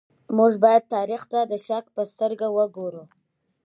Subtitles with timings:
[0.37, 3.03] موږ بايد تاريخ ته د شک په سترګه وګورو.